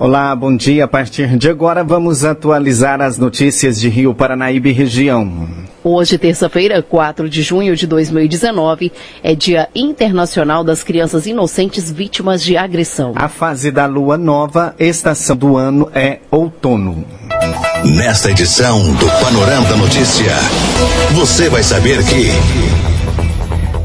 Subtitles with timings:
[0.00, 0.84] Olá, bom dia.
[0.84, 5.48] A partir de agora vamos atualizar as notícias de Rio Paranaíba e região.
[5.82, 8.92] Hoje, terça-feira, 4 de junho de 2019,
[9.24, 13.12] é Dia Internacional das Crianças Inocentes Vítimas de Agressão.
[13.16, 17.04] A fase da lua nova, estação do ano é outono.
[17.84, 20.32] Nesta edição do Panorama da Notícia,
[21.12, 22.67] você vai saber que.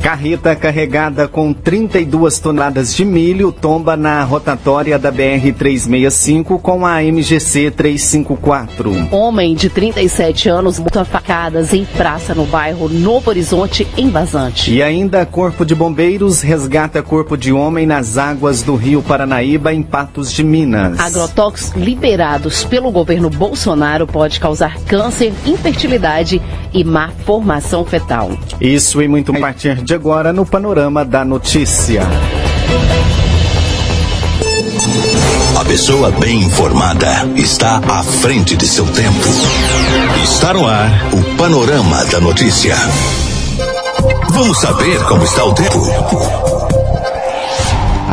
[0.04, 7.72] Carreta carregada com 32 toneladas de milho tomba na rotatória da BR-365 com a MGC
[7.72, 9.08] 354.
[9.12, 14.74] Homem de 37 anos morto facadas em praça no bairro Novo Horizonte, em Vazante.
[14.74, 19.82] E ainda Corpo de Bombeiros resgata corpo de homem nas águas do Rio Paranaíba, em
[19.82, 21.00] Patos de Minas.
[21.00, 26.42] Agrotóxicos liberados pelo governo Bolsonaro pode causar câncer, infertilidade
[26.74, 28.32] e má formação fetal.
[28.60, 32.02] Isso e muito a partir de agora no Panorama da Notícia.
[35.60, 39.28] A pessoa bem informada está à frente de seu tempo.
[40.24, 42.76] Está no ar o Panorama da Notícia.
[44.30, 46.43] Vamos saber como está o tempo.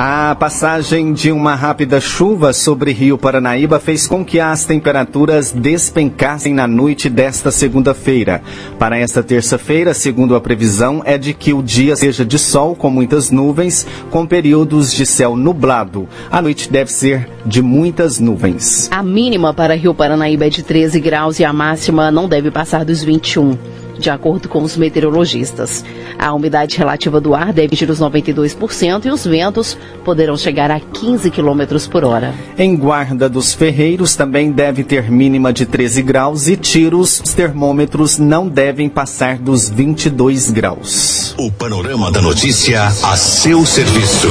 [0.02, 6.54] A passagem de uma rápida chuva sobre Rio Paranaíba fez com que as temperaturas despencassem
[6.54, 8.40] na noite desta segunda-feira.
[8.78, 12.88] Para esta terça-feira, segundo a previsão, é de que o dia seja de sol com
[12.88, 16.08] muitas nuvens, com períodos de céu nublado.
[16.30, 18.88] A noite deve ser de muitas nuvens.
[18.90, 22.86] A mínima para Rio Paranaíba é de 13 graus e a máxima não deve passar
[22.86, 23.58] dos 21
[24.00, 25.84] de acordo com os meteorologistas.
[26.18, 30.80] A umidade relativa do ar deve atingir os 92% e os ventos poderão chegar a
[30.80, 32.34] 15 km por hora.
[32.58, 38.18] Em Guarda dos Ferreiros também deve ter mínima de 13 graus e tiros, os termômetros
[38.18, 41.34] não devem passar dos 22 graus.
[41.38, 44.28] O panorama da notícia a seu serviço.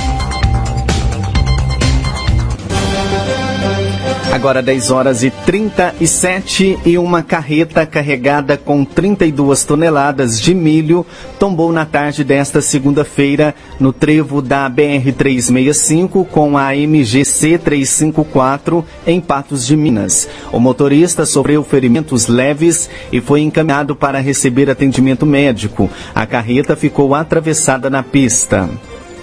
[4.32, 11.04] Agora 10 horas e 37 e uma carreta carregada com 32 toneladas de milho
[11.36, 19.66] tombou na tarde desta segunda-feira no trevo da BR-365 com a MGC 354 em Patos
[19.66, 20.28] de Minas.
[20.52, 25.90] O motorista sofreu ferimentos leves e foi encaminhado para receber atendimento médico.
[26.14, 28.70] A carreta ficou atravessada na pista.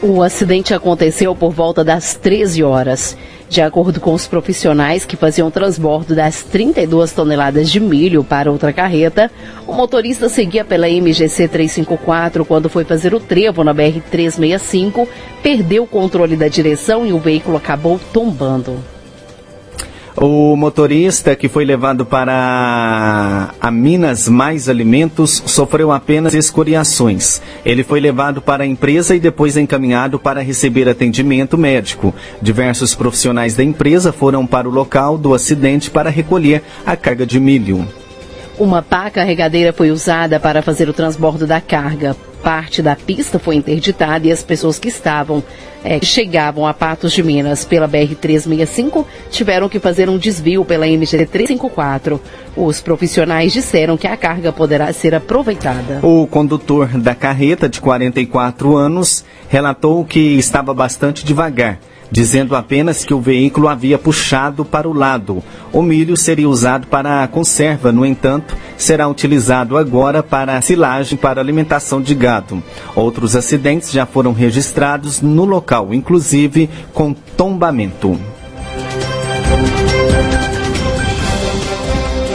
[0.02, 3.18] O acidente aconteceu por volta das 13 horas.
[3.50, 8.74] De acordo com os profissionais que faziam transbordo das 32 toneladas de milho para outra
[8.74, 9.32] carreta,
[9.66, 15.08] o motorista seguia pela MGC 354 quando foi fazer o trevo na BR 365,
[15.42, 18.97] perdeu o controle da direção e o veículo acabou tombando.
[20.20, 27.40] O motorista que foi levado para a Minas Mais Alimentos sofreu apenas escoriações.
[27.64, 32.16] Ele foi levado para a empresa e depois encaminhado para receber atendimento médico.
[32.42, 37.40] Diversos profissionais da empresa foram para o local do acidente para recolher a carga de
[37.40, 37.88] milho.
[38.58, 42.16] Uma pá carregadeira foi usada para fazer o transbordo da carga.
[42.44, 45.44] Parte da pista foi interditada e as pessoas que estavam,
[45.84, 51.26] é, chegavam a Patos de Minas pela BR-365 tiveram que fazer um desvio pela MG
[51.26, 52.22] 354.
[52.56, 56.00] Os profissionais disseram que a carga poderá ser aproveitada.
[56.04, 61.80] O condutor da carreta, de 44 anos, relatou que estava bastante devagar
[62.12, 65.44] dizendo apenas que o veículo havia puxado para o lado.
[65.72, 71.42] O milho seria usado para a conserva, no entanto, será utilizado agora para silagem para
[71.42, 72.64] alimentação de gado.
[72.96, 78.18] Outros acidentes já foram registrados no local, inclusive com tombamento.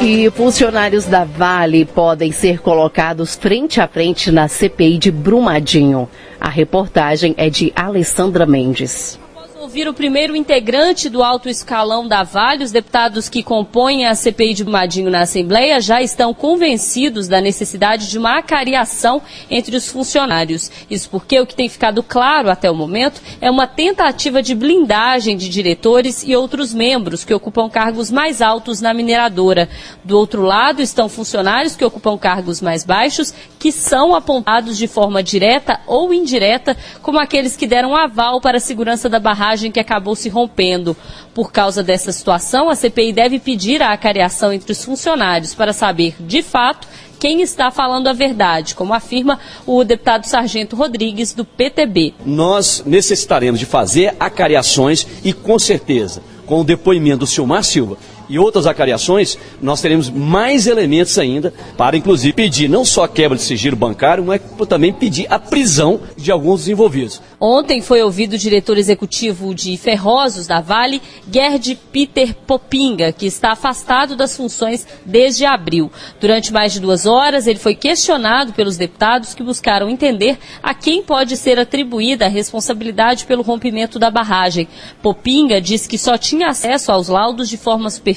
[0.03, 6.09] E funcionários da Vale podem ser colocados frente a frente na CPI de Brumadinho.
[6.41, 9.22] A reportagem é de Alessandra Mendes
[9.63, 12.65] ouvir o primeiro integrante do alto escalão da Vale.
[12.65, 18.11] Os deputados que compõem a CPI de Madinho na Assembleia já estão convencidos da necessidade
[18.11, 20.69] de uma acariação entre os funcionários.
[20.91, 25.37] Isso porque o que tem ficado claro até o momento é uma tentativa de blindagem
[25.37, 29.69] de diretores e outros membros que ocupam cargos mais altos na mineradora.
[30.03, 33.33] Do outro lado estão funcionários que ocupam cargos mais baixos,
[33.63, 38.61] que são apontados de forma direta ou indireta como aqueles que deram aval para a
[38.61, 40.97] segurança da barragem que acabou se rompendo.
[41.33, 46.17] Por causa dessa situação, a CPI deve pedir a acariação entre os funcionários para saber,
[46.19, 46.89] de fato,
[47.21, 52.15] quem está falando a verdade, como afirma o deputado Sargento Rodrigues, do PTB.
[52.27, 57.97] Nós necessitaremos de fazer acariações e, com certeza, com o depoimento do Silmar Silva
[58.29, 63.37] e outras acariações, nós teremos mais elementos ainda para, inclusive, pedir não só a quebra
[63.37, 67.21] de sigilo bancário, mas também pedir a prisão de alguns envolvidos.
[67.41, 73.53] Ontem foi ouvido o diretor executivo de Ferrosos da Vale, Gerd Peter Popinga, que está
[73.53, 75.91] afastado das funções desde abril.
[76.21, 81.03] Durante mais de duas horas, ele foi questionado pelos deputados que buscaram entender a quem
[81.03, 84.69] pode ser atribuída a responsabilidade pelo rompimento da barragem.
[85.03, 88.12] Popinga disse que só tinha acesso aos laudos de forma superficial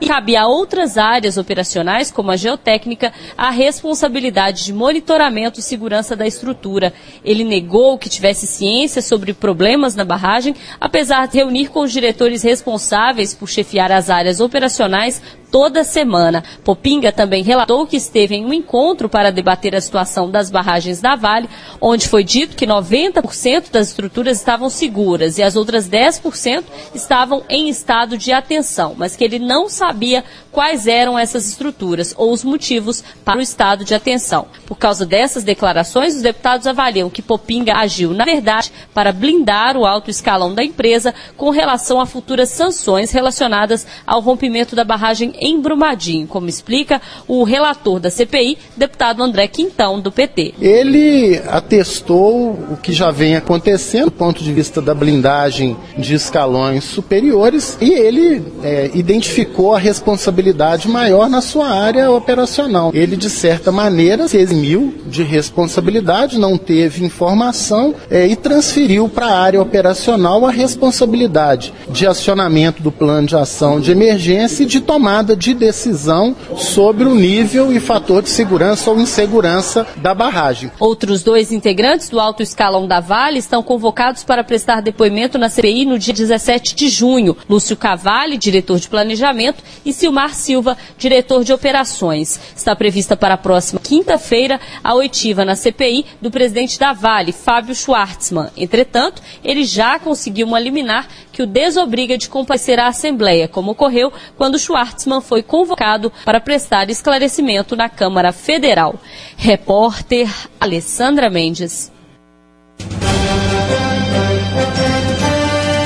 [0.00, 6.16] e cabia a outras áreas operacionais, como a geotécnica, a responsabilidade de monitoramento e segurança
[6.16, 6.92] da estrutura.
[7.24, 12.42] Ele negou que tivesse ciência sobre problemas na barragem, apesar de reunir com os diretores
[12.42, 15.20] responsáveis por chefiar as áreas operacionais
[15.52, 16.42] toda semana.
[16.64, 21.14] Popinga também relatou que esteve em um encontro para debater a situação das barragens da
[21.14, 26.64] Vale, onde foi dito que 90% das estruturas estavam seguras e as outras 10%
[26.94, 32.32] estavam em estado de atenção, mas que ele não sabia quais eram essas estruturas ou
[32.32, 34.46] os motivos para o estado de atenção.
[34.64, 39.84] Por causa dessas declarações, os deputados avaliam que Popinga agiu, na verdade, para blindar o
[39.84, 45.60] alto escalão da empresa com relação a futuras sanções relacionadas ao rompimento da barragem em
[45.60, 50.54] Brumadinho, como explica o relator da CPI, deputado André Quintão, do PT.
[50.60, 56.84] Ele atestou o que já vem acontecendo do ponto de vista da blindagem de escalões
[56.84, 62.90] superiores e ele é, identificou a responsabilidade maior na sua área operacional.
[62.94, 69.26] Ele, de certa maneira, se eximiu de responsabilidade, não teve informação é, e transferiu para
[69.26, 74.80] a área operacional a responsabilidade de acionamento do plano de ação de emergência e de
[74.80, 80.70] tomada tomada de decisão sobre o nível e fator de segurança ou insegurança da barragem.
[80.78, 85.84] Outros dois integrantes do alto escalão da Vale estão convocados para prestar depoimento na CPI
[85.84, 87.36] no dia 17 de junho.
[87.48, 92.38] Lúcio Cavalli, diretor de planejamento, e Silmar Silva, diretor de operações.
[92.54, 97.74] Está prevista para a próxima quinta-feira a oitiva na CPI do presidente da Vale, Fábio
[97.74, 98.50] Schwartzman.
[98.56, 104.12] Entretanto, ele já conseguiu uma liminar que o desobriga de comparecer à Assembleia, como ocorreu
[104.36, 108.96] quando Schwartzman foi convocado para prestar esclarecimento na Câmara Federal.
[109.36, 110.28] Repórter
[110.60, 111.90] Alessandra Mendes.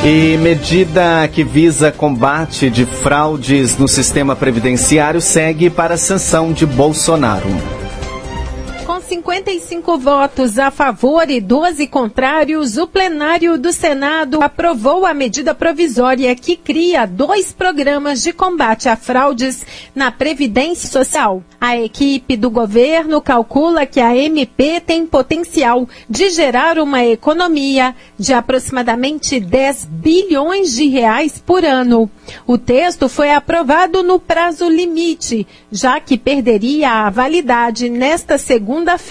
[0.05, 6.65] E medida que visa combate de fraudes no sistema previdenciário segue para a sanção de
[6.65, 7.76] Bolsonaro.
[9.17, 16.37] 55 votos a favor e 12 contrários, o plenário do Senado aprovou a medida provisória
[16.37, 21.43] que cria dois programas de combate a fraudes na Previdência Social.
[21.59, 28.35] A equipe do governo calcula que a MP tem potencial de gerar uma economia de
[28.35, 32.11] aproximadamente 10 bilhões de reais por ano.
[32.47, 39.06] O texto foi aprovado no prazo limite, já que perderia a validade nesta segunda-feira.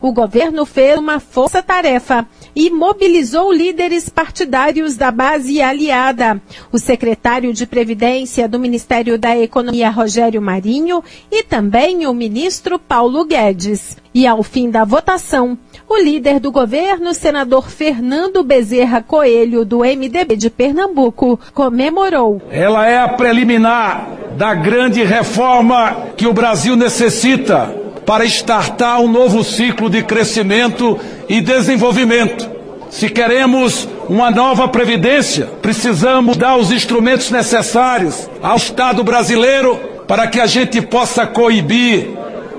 [0.00, 6.40] O governo fez uma força-tarefa e mobilizou líderes partidários da base aliada.
[6.72, 13.24] O secretário de Previdência do Ministério da Economia, Rogério Marinho, e também o ministro Paulo
[13.24, 13.96] Guedes.
[14.14, 15.58] E ao fim da votação,
[15.88, 22.42] o líder do governo, senador Fernando Bezerra Coelho, do MDB de Pernambuco, comemorou.
[22.50, 29.44] Ela é a preliminar da grande reforma que o Brasil necessita para estartar um novo
[29.44, 30.98] ciclo de crescimento
[31.28, 32.48] e desenvolvimento.
[32.88, 40.40] Se queremos uma nova previdência, precisamos dar os instrumentos necessários ao Estado brasileiro para que
[40.40, 42.08] a gente possa coibir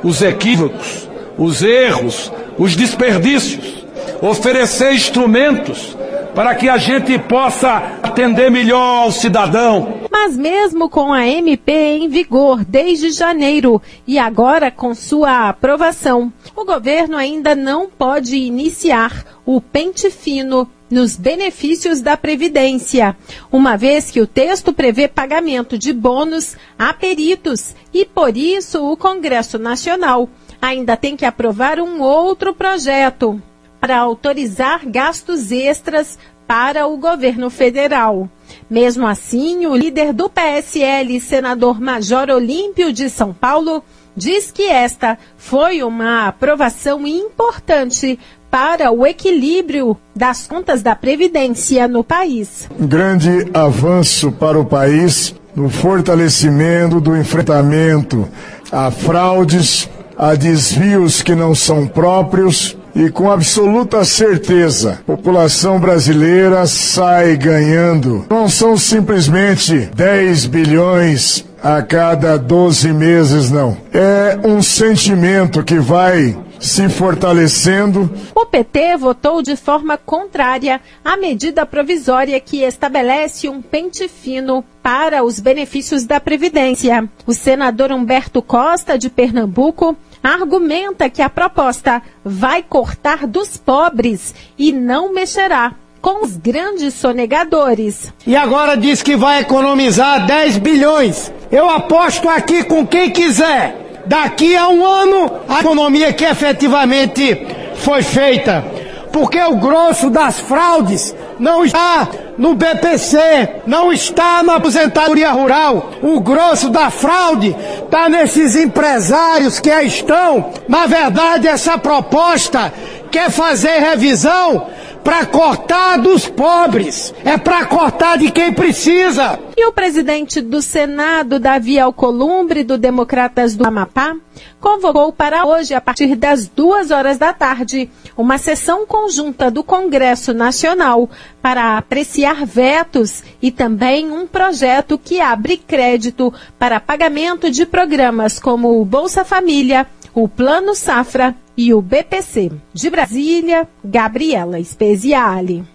[0.04, 3.84] os equívocos, os erros, os desperdícios,
[4.22, 5.98] oferecer instrumentos
[6.34, 10.00] para que a gente possa atender melhor ao cidadão.
[10.12, 16.66] Mas mesmo com a MP em vigor desde janeiro e agora com sua aprovação, o
[16.66, 23.16] governo ainda não pode iniciar o pente fino nos benefícios da Previdência,
[23.52, 28.98] uma vez que o texto prevê pagamento de bônus a peritos e, por isso, o
[28.98, 30.28] Congresso Nacional
[30.62, 33.42] ainda tem que aprovar um outro projeto
[33.80, 36.18] para autorizar gastos extras
[36.48, 38.28] para o governo federal.
[38.70, 43.84] Mesmo assim, o líder do PSL, senador Major Olímpio de São Paulo,
[44.16, 48.20] diz que esta foi uma aprovação importante
[48.50, 52.68] para o equilíbrio das contas da Previdência no país.
[52.80, 58.28] Grande avanço para o país no fortalecimento do enfrentamento
[58.72, 66.66] a fraudes, a desvios que não são próprios e com absoluta certeza, a população brasileira
[66.68, 68.26] sai ganhando.
[68.30, 73.78] Não são simplesmente 10 bilhões a cada 12 meses, não.
[73.94, 78.10] É um sentimento que vai se fortalecendo.
[78.36, 85.24] O PT votou de forma contrária à medida provisória que estabelece um pente fino para
[85.24, 87.08] os benefícios da Previdência.
[87.26, 94.72] O senador Humberto Costa, de Pernambuco, argumenta que a proposta vai cortar dos pobres e
[94.72, 98.14] não mexerá com os grandes sonegadores.
[98.26, 101.32] E agora diz que vai economizar 10 bilhões.
[101.52, 104.04] Eu aposto aqui com quem quiser.
[104.06, 107.46] Daqui a um ano, a economia que efetivamente
[107.76, 108.64] foi feita.
[109.12, 115.92] Porque o grosso das fraudes não está no BPC, não está na aposentadoria rural.
[116.02, 120.52] O grosso da fraude está nesses empresários que aí estão.
[120.68, 122.72] Na verdade, essa proposta
[123.10, 124.68] quer fazer revisão
[125.10, 129.40] para cortar dos pobres, é para cortar de quem precisa.
[129.58, 134.16] E o presidente do Senado, Davi Alcolumbre, do Democratas do Amapá,
[134.60, 140.32] convocou para hoje, a partir das duas horas da tarde, uma sessão conjunta do Congresso
[140.32, 141.10] Nacional
[141.42, 148.80] para apreciar vetos e também um projeto que abre crédito para pagamento de programas como
[148.80, 152.54] o Bolsa Família, o Plano Safra e o BPC.
[152.74, 155.66] De Brasília, Gabriela Speziale.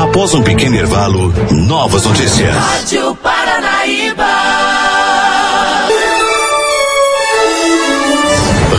[0.00, 2.54] Após um pequeno intervalo, novas notícias.
[2.54, 4.24] Rádio Paranaíba.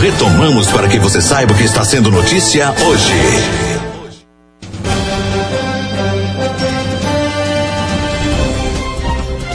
[0.00, 3.67] Retomamos para que você saiba o que está sendo notícia hoje.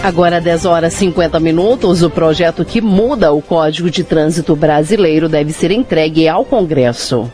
[0.03, 5.53] Agora 10 horas 50 minutos, o projeto que muda o Código de Trânsito Brasileiro deve
[5.53, 7.31] ser entregue ao Congresso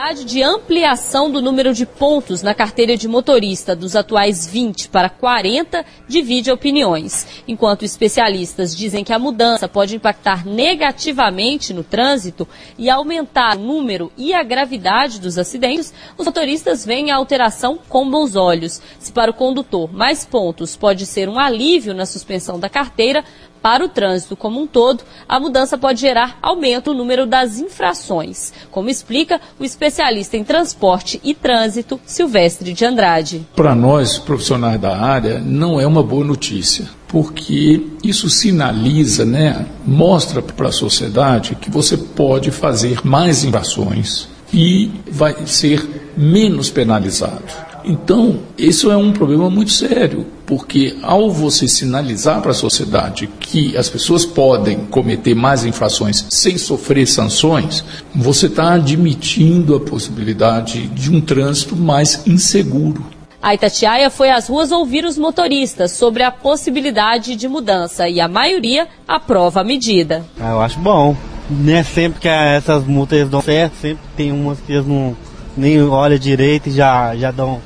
[0.00, 5.10] possibilidade de ampliação do número de pontos na carteira de motorista dos atuais 20 para
[5.10, 7.42] 40 divide opiniões.
[7.46, 14.10] Enquanto especialistas dizem que a mudança pode impactar negativamente no trânsito e aumentar o número
[14.16, 18.80] e a gravidade dos acidentes, os motoristas veem a alteração com bons olhos.
[18.98, 23.22] Se para o condutor mais pontos pode ser um alívio na suspensão da carteira,
[23.62, 28.52] para o trânsito como um todo, a mudança pode gerar aumento no número das infrações,
[28.70, 33.46] como explica o especialista em transporte e trânsito, Silvestre de Andrade.
[33.56, 40.40] Para nós, profissionais da área, não é uma boa notícia, porque isso sinaliza, né, mostra
[40.40, 47.69] para a sociedade que você pode fazer mais infrações e vai ser menos penalizado.
[47.84, 53.76] Então, isso é um problema muito sério, porque ao você sinalizar para a sociedade que
[53.76, 57.84] as pessoas podem cometer mais infrações sem sofrer sanções,
[58.14, 63.04] você está admitindo a possibilidade de um trânsito mais inseguro.
[63.42, 68.28] A Itatiaia foi às ruas ouvir os motoristas sobre a possibilidade de mudança e a
[68.28, 70.22] maioria aprova a medida.
[70.38, 71.16] Ah, eu acho bom.
[71.48, 75.16] Nem é sempre que essas multas dão certo, sempre tem umas que eles não
[75.56, 77.60] nem olham direito e já, já dão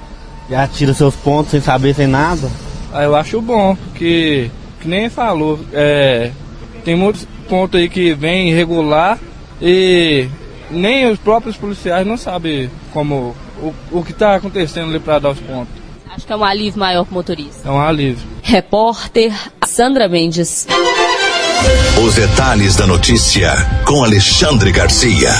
[0.48, 2.50] já tira seus pontos sem saber, sem nada?
[2.92, 6.30] Ah, eu acho bom, porque, que nem falou, é,
[6.84, 9.18] tem muitos pontos aí que vem irregular
[9.60, 10.28] e
[10.70, 15.30] nem os próprios policiais não sabem como o, o que está acontecendo ali para dar
[15.30, 15.84] os pontos.
[16.14, 17.68] Acho que é um alívio maior para o motorista.
[17.68, 18.24] É um alívio.
[18.42, 19.32] Repórter
[19.66, 20.66] Sandra Mendes.
[22.06, 23.50] Os detalhes da notícia
[23.84, 25.30] com Alexandre Garcia.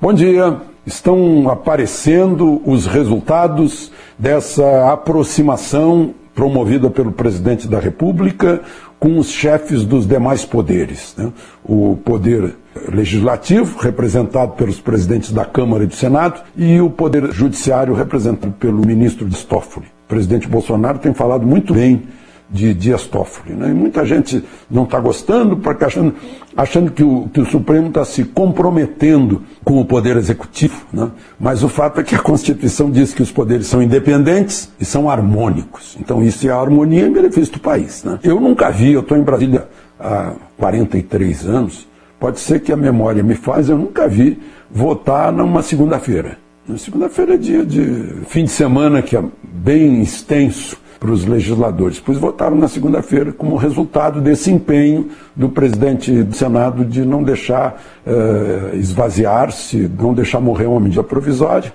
[0.00, 0.69] Bom dia.
[0.90, 8.60] Estão aparecendo os resultados dessa aproximação promovida pelo presidente da República
[8.98, 11.14] com os chefes dos demais poderes.
[11.16, 11.30] Né?
[11.64, 12.56] O poder
[12.92, 18.84] legislativo, representado pelos presidentes da Câmara e do Senado, e o poder judiciário, representado pelo
[18.84, 19.86] ministro de Toffoli.
[19.86, 22.02] O presidente Bolsonaro tem falado muito bem
[22.50, 23.54] de Dias Toffoli.
[23.54, 23.70] Né?
[23.70, 26.14] E muita gente não está gostando, porque achando,
[26.56, 30.84] achando que, o, que o Supremo está se comprometendo com o Poder Executivo.
[30.92, 31.08] Né?
[31.38, 35.08] Mas o fato é que a Constituição diz que os poderes são independentes e são
[35.08, 35.96] harmônicos.
[36.00, 38.02] Então isso é a harmonia em benefício do país.
[38.02, 38.18] Né?
[38.22, 41.86] Eu nunca vi, eu estou em Brasília há 43 anos,
[42.18, 44.38] pode ser que a memória me faz, eu nunca vi
[44.70, 46.38] votar numa segunda-feira.
[46.76, 51.98] Segunda-feira é dia de fim de semana que é bem extenso para os legisladores.
[51.98, 57.82] Pois votaram na segunda-feira como resultado desse empenho do presidente do Senado de não deixar
[58.06, 61.72] uh, esvaziar-se, não deixar morrer uma medida provisória.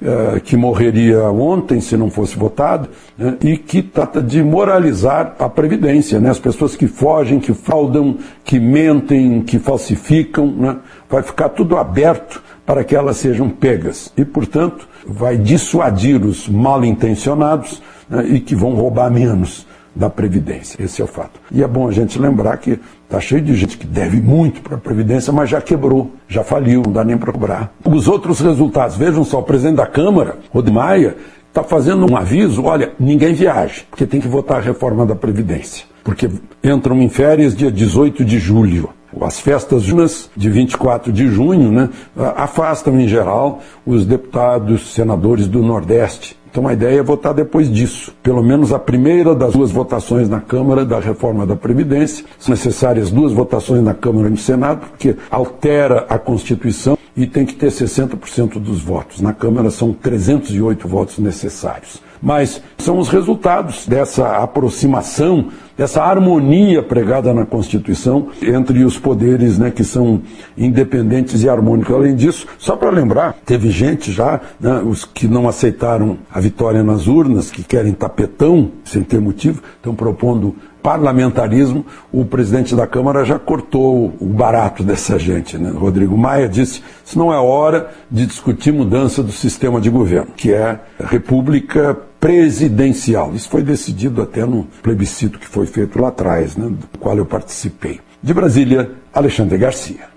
[0.00, 5.48] Uh, que morreria ontem se não fosse votado, né, e que trata de moralizar a
[5.48, 6.20] Previdência.
[6.20, 10.76] Né, as pessoas que fogem, que fraudam, que mentem, que falsificam, né,
[11.10, 14.12] vai ficar tudo aberto para que elas sejam pegas.
[14.14, 20.76] E, portanto, vai dissuadir os mal intencionados né, e que vão roubar menos da Previdência.
[20.78, 21.40] Esse é o fato.
[21.50, 24.74] E é bom a gente lembrar que está cheio de gente que deve muito para
[24.76, 27.72] a Previdência, mas já quebrou, já faliu, não dá nem para cobrar.
[27.86, 31.16] Os outros resultados, vejam só, o presidente da Câmara, Rodemaia,
[31.48, 35.86] está fazendo um aviso, olha, ninguém viaje, porque tem que votar a reforma da Previdência.
[36.04, 36.28] Porque
[36.62, 38.90] entram em férias dia 18 de julho.
[39.20, 41.88] As festas junas de 24 de junho né,
[42.36, 48.12] afastam, em geral, os deputados, senadores do Nordeste então a ideia é votar depois disso.
[48.22, 52.24] Pelo menos a primeira das duas votações na Câmara da reforma da Previdência.
[52.38, 57.44] São necessárias duas votações na Câmara e no Senado, porque altera a Constituição e tem
[57.44, 59.20] que ter 60% dos votos.
[59.20, 62.02] Na Câmara são 308 votos necessários.
[62.20, 69.70] Mas são os resultados dessa aproximação, dessa harmonia pregada na Constituição entre os poderes né,
[69.70, 70.20] que são
[70.56, 71.94] independentes e harmônicos.
[71.94, 76.82] Além disso, só para lembrar, teve gente já, né, os que não aceitaram a vitória
[76.82, 83.24] nas urnas, que querem tapetão, sem ter motivo, estão propondo parlamentarismo, o presidente da Câmara
[83.24, 85.58] já cortou o barato dessa gente.
[85.58, 85.70] Né?
[85.70, 90.52] Rodrigo Maia disse: isso não é hora de discutir mudança do sistema de governo, que
[90.52, 93.34] é república presidencial.
[93.34, 97.26] Isso foi decidido até no plebiscito que foi feito lá atrás, né, do qual eu
[97.26, 98.00] participei.
[98.22, 100.08] De Brasília, Alexandre Garcia.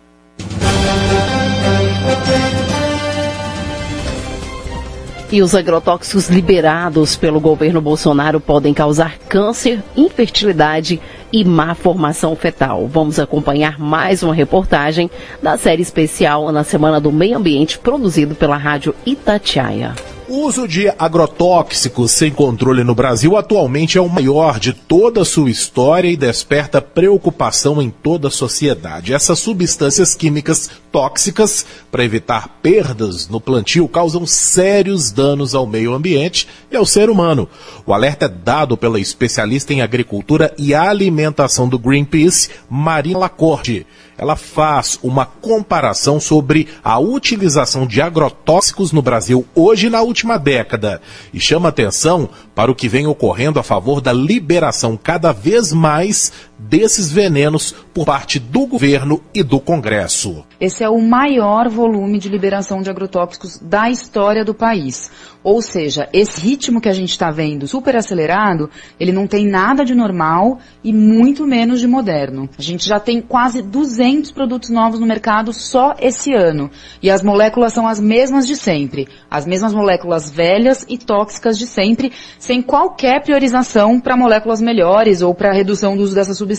[5.31, 10.99] E os agrotóxicos liberados pelo governo Bolsonaro podem causar câncer, infertilidade
[11.31, 12.85] e má formação fetal.
[12.85, 15.09] Vamos acompanhar mais uma reportagem
[15.41, 19.95] da série especial na Semana do Meio Ambiente, produzido pela Rádio Itatiaia.
[20.31, 25.25] O uso de agrotóxicos sem controle no Brasil atualmente é o maior de toda a
[25.25, 29.13] sua história e desperta preocupação em toda a sociedade.
[29.13, 36.47] Essas substâncias químicas tóxicas, para evitar perdas no plantio, causam sérios danos ao meio ambiente
[36.71, 37.49] e ao ser humano.
[37.85, 43.85] O alerta é dado pela especialista em agricultura e alimentação do Greenpeace, Marina Lacorte
[44.21, 51.01] ela faz uma comparação sobre a utilização de agrotóxicos no Brasil hoje na última década
[51.33, 56.31] e chama atenção para o que vem ocorrendo a favor da liberação cada vez mais
[56.61, 60.45] desses venenos por parte do governo e do Congresso.
[60.59, 65.09] Esse é o maior volume de liberação de agrotóxicos da história do país.
[65.43, 68.69] Ou seja, esse ritmo que a gente está vendo super acelerado,
[68.99, 72.47] ele não tem nada de normal e muito menos de moderno.
[72.59, 76.69] A gente já tem quase 200 produtos novos no mercado só esse ano.
[77.01, 79.07] E as moléculas são as mesmas de sempre.
[79.31, 85.33] As mesmas moléculas velhas e tóxicas de sempre, sem qualquer priorização para moléculas melhores ou
[85.33, 86.50] para redução do uso dessas substâncias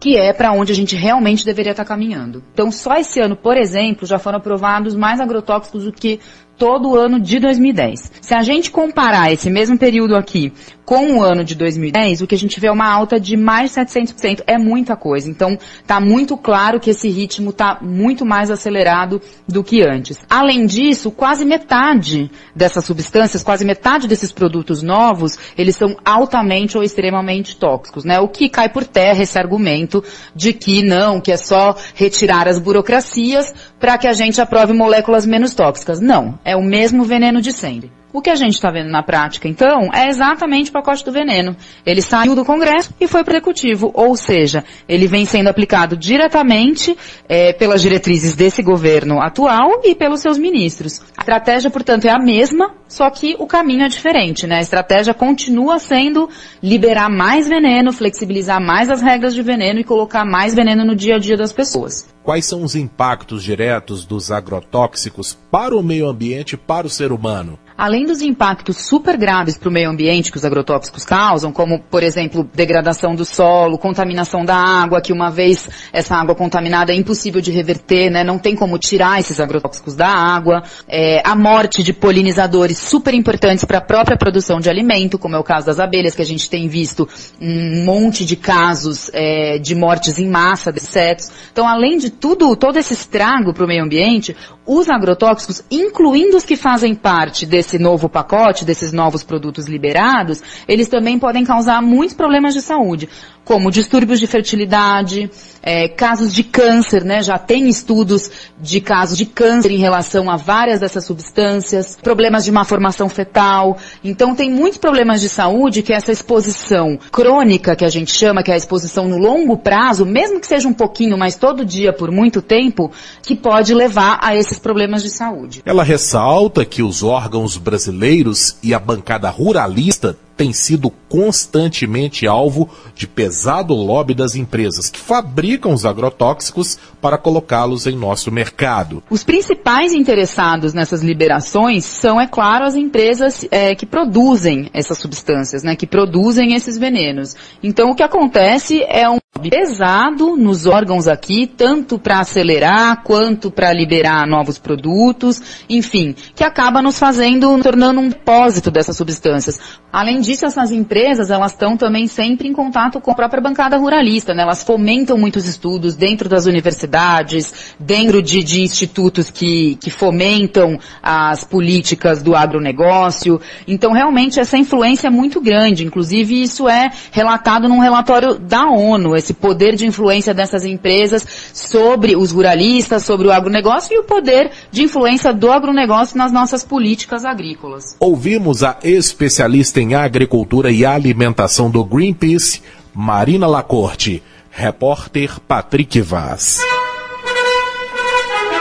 [0.00, 2.42] que é para onde a gente realmente deveria estar tá caminhando.
[2.52, 6.20] Então, só esse ano, por exemplo, já foram aprovados mais agrotóxicos do que
[6.58, 8.12] todo o ano de 2010.
[8.20, 10.52] Se a gente comparar esse mesmo período aqui
[10.88, 13.74] com o ano de 2010, o que a gente vê é uma alta de mais
[13.74, 14.42] de 700%.
[14.46, 15.30] É muita coisa.
[15.30, 20.18] Então, está muito claro que esse ritmo está muito mais acelerado do que antes.
[20.30, 26.82] Além disso, quase metade dessas substâncias, quase metade desses produtos novos, eles são altamente ou
[26.82, 28.18] extremamente tóxicos, né?
[28.18, 30.02] O que cai por terra esse argumento
[30.34, 35.26] de que não, que é só retirar as burocracias, para que a gente aprove moléculas
[35.26, 36.00] menos tóxicas.
[36.00, 37.92] Não, é o mesmo veneno de sempre.
[38.10, 41.54] O que a gente está vendo na prática, então, é exatamente o pacote do veneno.
[41.84, 45.96] Ele saiu do Congresso e foi para o Executivo, ou seja, ele vem sendo aplicado
[45.96, 46.96] diretamente
[47.28, 51.02] é, pelas diretrizes desse governo atual e pelos seus ministros.
[51.16, 54.56] A estratégia, portanto, é a mesma, só que o caminho é diferente, né?
[54.56, 56.30] A estratégia continua sendo
[56.62, 61.16] liberar mais veneno, flexibilizar mais as regras de veneno e colocar mais veneno no dia
[61.16, 62.08] a dia das pessoas.
[62.22, 67.12] Quais são os impactos diretos dos agrotóxicos para o meio ambiente e para o ser
[67.12, 67.58] humano?
[67.78, 72.02] Além dos impactos super graves para o meio ambiente que os agrotóxicos causam, como, por
[72.02, 77.40] exemplo, degradação do solo, contaminação da água, que uma vez essa água contaminada é impossível
[77.40, 78.24] de reverter, né?
[78.24, 80.64] Não tem como tirar esses agrotóxicos da água.
[80.88, 85.38] É, a morte de polinizadores super importantes para a própria produção de alimento, como é
[85.38, 87.08] o caso das abelhas, que a gente tem visto
[87.40, 91.30] um monte de casos é, de mortes em massa de insetos.
[91.52, 94.34] Então, além de tudo, todo esse estrago para o meio ambiente,
[94.68, 100.88] os agrotóxicos, incluindo os que fazem parte desse novo pacote, desses novos produtos liberados, eles
[100.88, 103.08] também podem causar muitos problemas de saúde
[103.48, 105.30] como distúrbios de fertilidade,
[105.62, 107.22] é, casos de câncer, né?
[107.22, 108.30] Já tem estudos
[108.60, 113.78] de casos de câncer em relação a várias dessas substâncias, problemas de má formação fetal.
[114.04, 118.50] Então tem muitos problemas de saúde que essa exposição crônica que a gente chama, que
[118.50, 122.10] é a exposição no longo prazo, mesmo que seja um pouquinho, mas todo dia por
[122.10, 125.62] muito tempo, que pode levar a esses problemas de saúde.
[125.64, 133.08] Ela ressalta que os órgãos brasileiros e a bancada ruralista tem sido constantemente alvo de
[133.08, 139.02] pesado lobby das empresas que fabricam os agrotóxicos para colocá-los em nosso mercado.
[139.10, 145.64] Os principais interessados nessas liberações são, é claro, as empresas é, que produzem essas substâncias,
[145.64, 147.34] né, que produzem esses venenos.
[147.60, 153.50] Então, o que acontece é um lobby pesado nos órgãos aqui, tanto para acelerar quanto
[153.50, 159.58] para liberar novos produtos, enfim, que acaba nos fazendo, tornando um depósito dessas substâncias.
[159.92, 164.34] Além disso, essas empresas, elas estão também sempre em contato com a própria bancada ruralista,
[164.34, 164.42] né?
[164.42, 171.44] Elas fomentam muitos estudos dentro das universidades, dentro de, de institutos que, que fomentam as
[171.44, 173.40] políticas do agronegócio.
[173.66, 175.86] Então, realmente, essa influência é muito grande.
[175.86, 182.16] Inclusive, isso é relatado num relatório da ONU, esse poder de influência dessas empresas sobre
[182.16, 187.24] os ruralistas, sobre o agronegócio e o poder de influência do agronegócio nas nossas políticas
[187.24, 187.96] agrícolas.
[187.98, 192.60] Ouvimos a especialista em Agricultura e Alimentação do Greenpeace,
[192.92, 194.20] Marina Lacorte.
[194.50, 196.58] Repórter Patrick Vaz.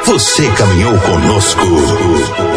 [0.05, 1.65] Você caminhou conosco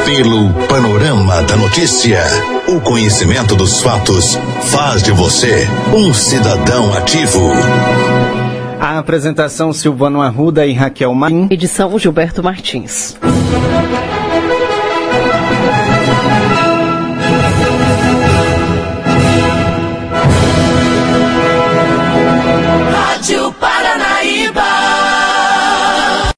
[0.05, 2.23] pelo panorama da notícia.
[2.69, 4.39] O conhecimento dos fatos
[4.71, 7.41] faz de você um cidadão ativo.
[8.79, 11.49] A apresentação Silvano Arruda e Raquel Marim.
[11.51, 13.17] Edição Gilberto Martins.